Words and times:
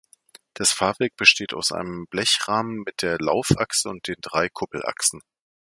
Das 0.55 0.71
Fahrwerk 0.71 1.15
besteht 1.15 1.53
aus 1.53 1.71
einem 1.71 2.07
Blechrahmen 2.07 2.79
mit 2.83 3.03
der 3.03 3.19
Laufachse 3.19 3.87
und 3.87 4.07
den 4.07 4.15
drei 4.19 4.49
Kuppelachsen. 4.49 5.21